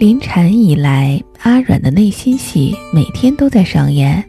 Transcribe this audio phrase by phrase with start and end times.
[0.00, 4.24] 临产以来，阿软的内心戏每天都在上演。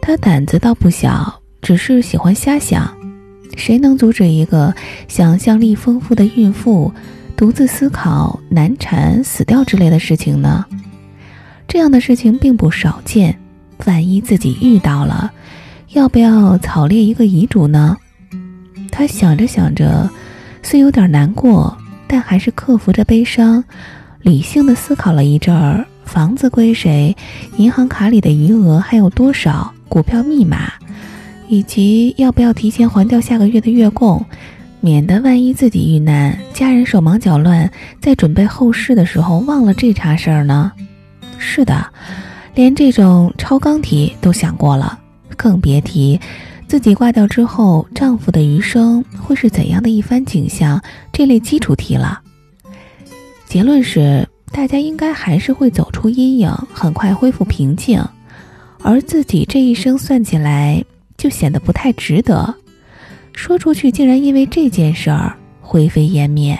[0.00, 2.90] 他胆子倒不小，只是喜欢瞎想。
[3.54, 4.74] 谁能阻止一个
[5.06, 6.90] 想象力丰富的孕妇
[7.36, 10.64] 独自思考难产、死掉之类的事情呢？
[11.68, 13.38] 这样的事情并不少见。
[13.84, 15.30] 万一自己遇到了，
[15.92, 17.94] 要不要草列一个遗嘱呢？
[18.90, 20.08] 他想着想着，
[20.62, 21.76] 虽有点难过，
[22.06, 23.62] 但还是克服着悲伤。
[24.22, 27.16] 理性的思考了一阵儿，房子归谁，
[27.56, 30.72] 银行卡里的余额还有多少，股票密码，
[31.48, 34.22] 以及要不要提前还掉下个月的月供，
[34.80, 40.72] 免得万一自己遇难，家人手忙脚乱，在准备后事的时候忘了这茬事儿呢？
[41.38, 41.86] 是的，
[42.54, 44.98] 连这种超纲题都想过了，
[45.36, 46.20] 更别提
[46.66, 52.20] 自己挂掉之后，丈夫的余生会是怎样的一番景象这类基础题了。
[53.48, 57.98] 结论是，大家应该还是会走出阴影，很快恢复平静，
[58.82, 60.84] 而自己这一生算起来
[61.16, 62.54] 就显得不太值得。
[63.32, 66.58] 说出去竟然因为这件事儿灰飞烟灭。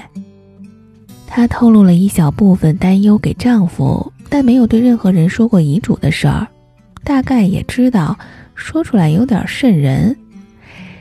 [1.27, 6.48] 她透露了一小部分担忧给丈夫，但没有对任何人说过遗嘱的事儿。
[7.05, 8.19] 大概也知道
[8.55, 10.17] 说出来有点渗人。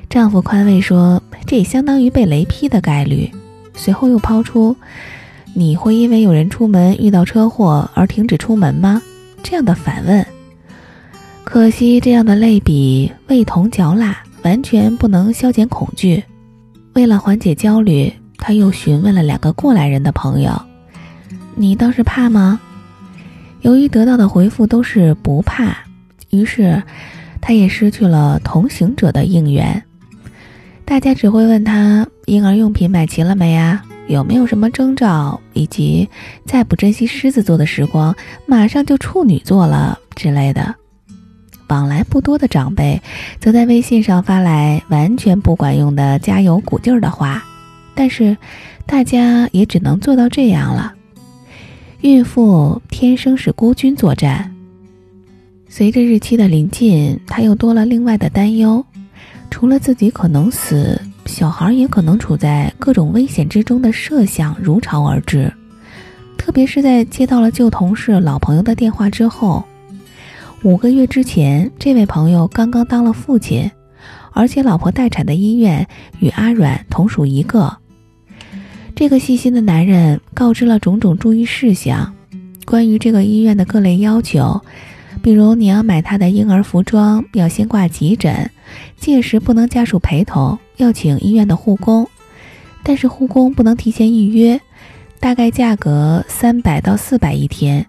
[0.10, 3.32] 丈夫宽慰说：“这也相当于被雷劈的概率。”
[3.74, 4.76] 随后又抛出。
[5.60, 9.02] 你会因为有人出门遇到车祸而停止出门吗？
[9.42, 10.24] 这样的反问，
[11.44, 16.24] 可惜这样的类比味同嚼蜡，完全不能消减恐惧。
[16.94, 20.52] 为了缓解焦虑，他又询问了两个过来人的朋友
[21.58, 22.60] ：“你倒是怕吗？”
[23.62, 25.76] 由于得到的回复都是不怕，
[26.30, 26.84] 于是
[27.42, 29.82] 他也失去了同行者的应援。
[30.86, 36.08] 大家只会问他：“婴儿用品买齐了没呀？”有没有什么征兆，以及
[36.46, 40.76] 再不珍惜狮子座的时光，马上就处女座了之类的？
[41.68, 43.02] 往来不多的长辈，
[43.42, 47.44] 则在微信上发来完全不管用的加油鼓劲儿的话。
[47.94, 48.38] 但是，
[48.86, 50.94] 大家也只能做到这样了。
[52.02, 54.56] 孕妇天生是孤军作战。
[55.68, 58.86] 随着日期的临近，她又多了另外的担忧，
[59.52, 61.02] 除了自己可能死。
[61.28, 65.54] 小孩也可能处在各种危险之中的设想如潮而至，
[66.38, 69.64] 特别是在接到了旧同事、老朋友的电话之后。
[70.64, 73.70] 五个月之前，这位朋友刚刚当了父亲，
[74.32, 75.88] 而且老婆待产的医院
[76.20, 77.78] 与阿软同属一个。
[78.96, 82.12] 这个细心的男人告知了种种注意事项，
[82.66, 84.60] 关于这个医院的各类要求。
[85.22, 88.50] 比如你要买他的婴儿服装，要先挂急诊，
[88.98, 92.08] 届时不能家属陪同，要请医院的护工，
[92.84, 94.60] 但是护工不能提前预约，
[95.20, 97.86] 大概价格三百到四百一天，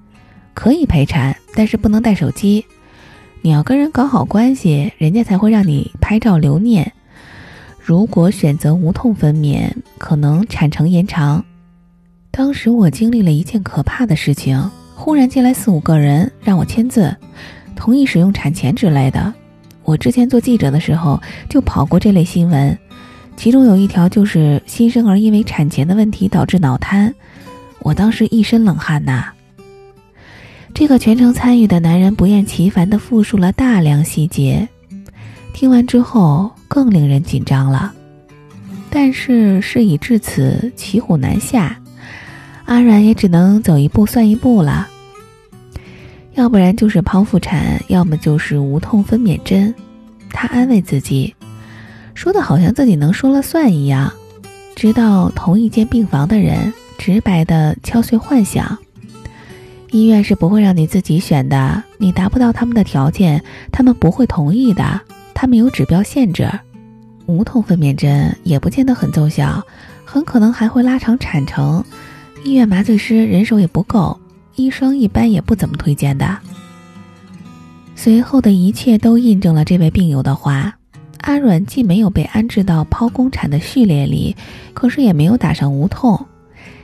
[0.55, 2.65] 可以陪产，但是不能带手机，
[3.43, 6.93] 你要跟人搞好关系，人家才会让你拍照留念。
[7.78, 11.45] 如果选择无痛分娩，可能产程延长。
[12.31, 14.71] 当时我经历了一件可怕的事情。
[15.00, 17.16] 忽然进来四五个人，让我签字，
[17.77, 19.33] 同意使用产钳之类的。
[19.88, 21.19] 我之前做记者的时候
[21.49, 22.78] 就跑过这类新闻，
[23.38, 27.15] 其中有一条就是新生儿因为产前的问题导致脑瘫，
[27.78, 29.32] 我当时一身冷汗呐。
[30.75, 34.69] 这个全程参与的男人不厌其烦地复述了大量细节，
[35.54, 37.91] 听完之后更令人紧张了。
[38.91, 41.81] 但是事已至此，骑虎难下。
[42.66, 44.87] 阿软也只能走一步算一步了，
[46.38, 49.75] 要不然就是剖腹产，要么就是无痛分娩针。
[50.31, 51.34] 他安慰自己，
[52.15, 54.12] 说的好像自己能说了算一样。
[54.77, 58.78] 直到同一间病房的人直白的敲碎幻想：
[59.91, 65.00] 医院是不会让你自己选的，你达不到他们的条件，他们不会同意的。
[65.34, 66.48] 他们有指标限制，
[67.27, 69.60] 无痛分娩针也不见得很奏效，
[70.04, 71.84] 很可能还会拉长产程。
[72.45, 74.16] 医院麻醉师人手也不够，
[74.59, 76.37] 医生一般也不怎么推荐的。
[77.95, 80.75] 随后的一切都印证了这位病友的话：
[81.21, 84.37] 阿软既没有被安置到剖宫产的序列里，
[84.75, 86.27] 可是也没有打上无痛。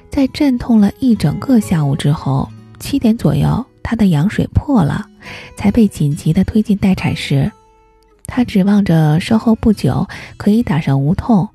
[0.08, 2.48] 在阵痛了一整个下午之后，
[2.78, 5.04] 七点左右，她的羊水破了，
[5.56, 7.50] 才被紧急的推进待产室。
[8.26, 10.06] 她指望着稍后不久
[10.36, 11.48] 可以打上无痛，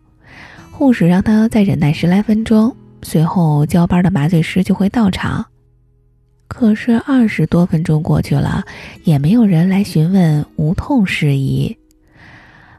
[0.71, 2.75] 护士让她再忍耐十来分钟。
[3.01, 5.45] 随后交班的麻醉师就会到场，
[6.49, 8.65] 可是二十多分钟过去了，
[9.05, 11.77] 也没有人来询问无痛事宜。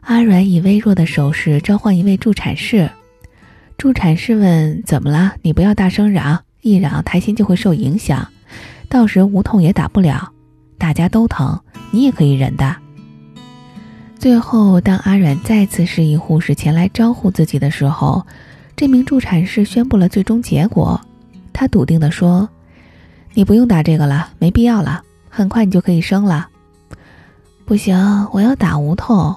[0.01, 2.87] 阿软以微弱的手势召唤一位助产士，
[3.77, 5.33] 助产士问：“怎么了？
[5.41, 8.27] 你不要大声嚷，一嚷胎心就会受影响，
[8.89, 10.29] 到时无痛也打不了，
[10.77, 11.59] 大家都疼，
[11.91, 12.75] 你也可以忍的。
[14.19, 18.23] 最后，当阿软再次示意护士前来招呼自己的时候，
[18.75, 20.99] 这名助产士宣布了最终结果。
[21.53, 22.47] 他笃定地说
[23.33, 26.47] ：“你不用打这个了，没必要了，很快你就可以生了。”
[27.65, 27.95] 不行，
[28.33, 29.33] 我要打无痛。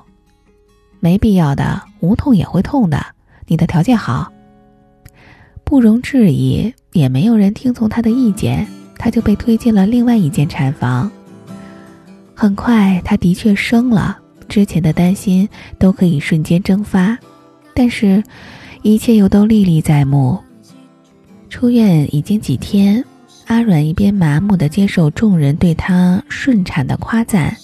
[0.98, 3.04] 没必要的，无痛也会痛的。
[3.46, 4.32] 你的条件好，
[5.62, 8.66] 不容置疑，也没有人听从他的意见，
[8.98, 11.10] 他就被推进了另外一间产房。
[12.34, 14.18] 很快，他的确生了。
[14.48, 15.48] 之前的担心
[15.78, 17.16] 都可以瞬间蒸发，
[17.74, 18.22] 但是，
[18.82, 20.38] 一切又都历历在目。
[21.48, 23.04] 出院已经几天，
[23.46, 27.56] 阿软一边麻木地接受众人对她顺产的夸赞，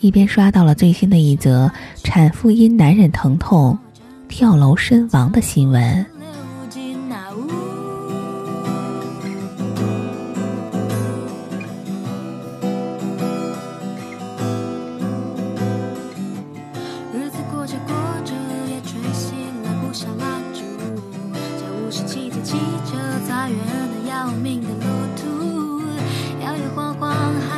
[0.00, 1.70] 一边刷到了最新的一则
[2.02, 3.78] 产妇因难忍疼痛
[4.28, 6.04] 跳楼身亡的新闻。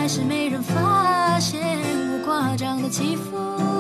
[0.04, 1.62] 还是没人发现
[2.12, 3.73] 我夸张的起伏。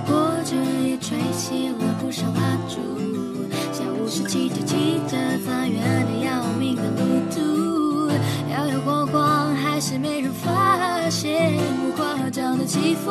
[0.00, 0.56] 过着过着，
[0.86, 2.78] 也吹熄了不少蜡烛。
[3.72, 5.16] 下午是骑着骑着，
[5.46, 8.10] 在远的要命的路途，
[8.52, 13.10] 摇摇晃晃，还是没人发现我夸张的起伏。